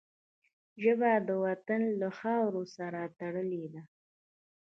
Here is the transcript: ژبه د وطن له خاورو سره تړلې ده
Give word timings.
ژبه 0.81 1.11
د 1.27 1.29
وطن 1.45 1.81
له 2.01 2.09
خاورو 2.19 2.63
سره 2.75 2.99
تړلې 3.19 3.65
ده 3.73 3.81